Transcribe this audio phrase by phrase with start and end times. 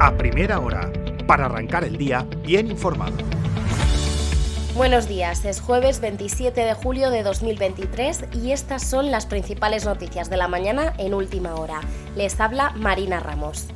[0.00, 0.90] a primera hora,
[1.26, 3.16] para arrancar el día bien informado.
[4.74, 10.30] Buenos días, es jueves 27 de julio de 2023 y estas son las principales noticias
[10.30, 11.82] de la mañana en última hora.
[12.16, 13.66] Les habla Marina Ramos.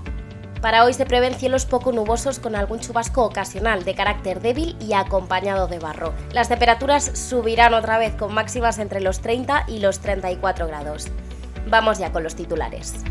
[0.63, 4.95] Para hoy se prevén cielos poco nubosos con algún chubasco ocasional de carácter débil y
[4.95, 6.15] acompañado de barro.
[6.33, 11.09] Las temperaturas subirán otra vez con máximas entre los 30 y los 34 grados.
[11.69, 13.05] Vamos ya con los titulares.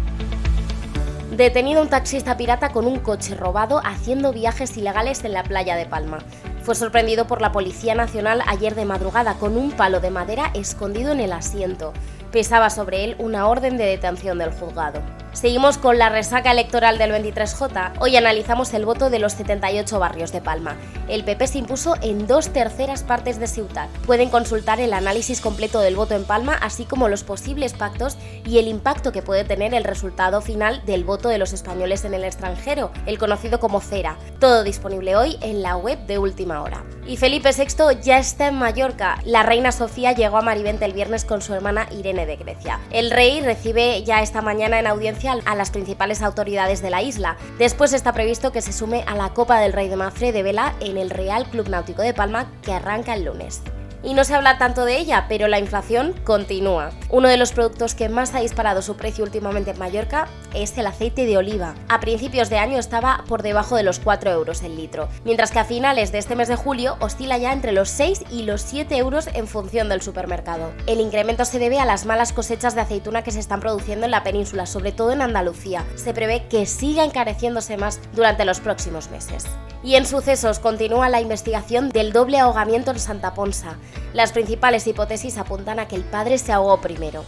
[1.36, 5.88] Detenido un taxista pirata con un coche robado haciendo viajes ilegales en la playa de
[5.88, 6.20] Palma.
[6.62, 11.12] Fue sorprendido por la Policía Nacional ayer de madrugada con un palo de madera escondido
[11.12, 11.92] en el asiento.
[12.32, 15.02] Pesaba sobre él una orden de detención del juzgado.
[15.34, 17.94] Seguimos con la resaca electoral del 23J.
[18.00, 20.78] Hoy analizamos el voto de los 78 barrios de Palma.
[21.08, 23.90] El PP se impuso en dos terceras partes de Ciutat.
[24.06, 28.16] Pueden consultar el análisis completo del voto en Palma, así como los posibles pactos
[28.46, 32.14] y el impacto que puede tener el resultado final del voto de los españoles en
[32.14, 34.18] el extranjero, el conocido como CERA.
[34.40, 36.84] Todo disponible hoy en la web de Última Hora.
[37.08, 39.18] Y Felipe VI ya está en Mallorca.
[39.26, 42.80] La reina Sofía llegó a Marivente el viernes con su hermana Irene de Grecia.
[42.92, 47.38] El rey recibe ya esta mañana en audiencia a las principales autoridades de la isla.
[47.58, 50.76] Después está previsto que se sume a la Copa del Rey de Mafre de Vela
[50.80, 53.62] en el Real Club Náutico de Palma que arranca el lunes
[54.04, 56.92] y no se habla tanto de ella, pero la inflación continúa.
[57.10, 60.88] Uno de los productos que más ha disparado su precio últimamente en Mallorca es el
[60.88, 61.76] aceite de oliva.
[61.90, 65.60] A principios de año estaba por debajo de los 4 euros el litro, mientras que
[65.60, 68.98] a finales de este mes de julio oscila ya entre los 6 y los 7
[68.98, 70.72] euros en función del supermercado.
[70.88, 74.12] El incremento se debe a las malas cosechas de aceituna que se están produciendo en
[74.12, 75.84] la península, sobre todo en Andalucía.
[75.96, 79.46] Se prevé que siga encareciéndose más durante los próximos meses.
[79.84, 83.78] Y en sucesos continúa la investigación del doble ahogamiento en Santa Ponsa.
[84.14, 87.26] Las principales hipótesis apuntan a que el padre se ahogó primero.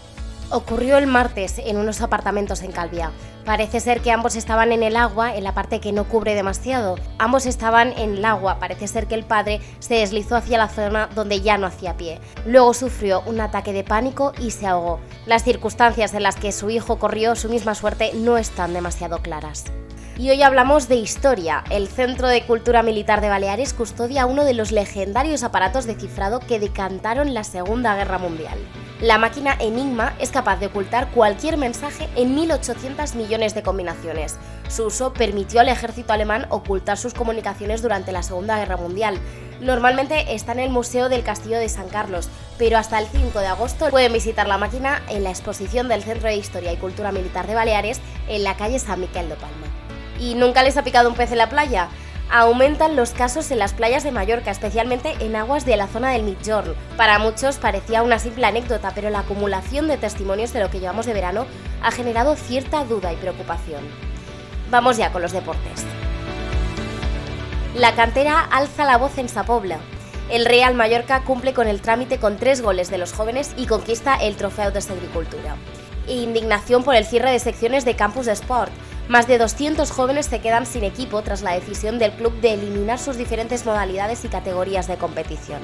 [0.52, 3.12] Ocurrió el martes en unos apartamentos en Calvia.
[3.46, 6.96] Parece ser que ambos estaban en el agua, en la parte que no cubre demasiado.
[7.18, 8.58] Ambos estaban en el agua.
[8.60, 12.22] Parece ser que el padre se deslizó hacia la zona donde ya no hacía pie.
[12.46, 15.00] Luego sufrió un ataque de pánico y se ahogó.
[15.26, 19.66] Las circunstancias en las que su hijo corrió su misma suerte no están demasiado claras.
[20.18, 21.66] Y hoy hablamos de historia.
[21.70, 26.40] El Centro de Cultura Militar de Baleares custodia uno de los legendarios aparatos de cifrado
[26.40, 28.58] que decantaron la Segunda Guerra Mundial.
[29.02, 34.38] La máquina Enigma es capaz de ocultar cualquier mensaje en 1.800 millones de combinaciones.
[34.70, 39.20] Su uso permitió al ejército alemán ocultar sus comunicaciones durante la Segunda Guerra Mundial.
[39.60, 43.48] Normalmente está en el Museo del Castillo de San Carlos, pero hasta el 5 de
[43.48, 47.48] agosto pueden visitar la máquina en la exposición del Centro de Historia y Cultura Militar
[47.48, 48.00] de Baleares
[48.30, 49.68] en la calle San Miquel de Palma
[50.20, 51.90] y nunca les ha picado un pez en la playa.
[52.32, 56.24] Aumentan los casos en las playas de Mallorca, especialmente en aguas de la zona del
[56.24, 56.74] Migjorn.
[56.98, 61.06] Para muchos parecía una simple anécdota, pero la acumulación de testimonios de lo que llevamos
[61.06, 61.46] de verano
[61.84, 63.82] ha generado cierta duda y preocupación.
[64.72, 65.86] Vamos ya con los deportes.
[67.76, 69.78] La cantera alza la voz en Sapobla.
[70.30, 74.16] El Real Mallorca cumple con el trámite con tres goles de los jóvenes y conquista
[74.16, 75.56] el trofeo de agricultura.
[76.08, 78.72] Indignación por el cierre de secciones de Campus de Sport.
[79.08, 82.98] Más de 200 jóvenes se quedan sin equipo tras la decisión del club de eliminar
[82.98, 85.60] sus diferentes modalidades y categorías de competición.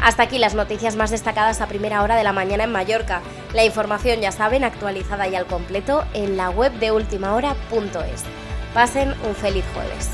[0.00, 3.20] Hasta aquí las noticias más destacadas a primera hora de la mañana en Mallorca.
[3.52, 8.24] La información, ya saben, actualizada y al completo en la web de ultimahora.es.
[8.72, 10.08] Pasen un feliz jueves.